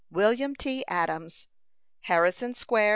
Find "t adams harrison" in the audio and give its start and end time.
0.55-2.55